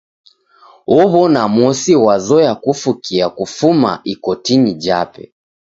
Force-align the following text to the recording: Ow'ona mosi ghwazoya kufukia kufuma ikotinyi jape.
Ow'ona 0.99 1.41
mosi 1.55 1.93
ghwazoya 2.01 2.53
kufukia 2.63 3.25
kufuma 3.37 3.91
ikotinyi 4.13 4.73
jape. 4.83 5.23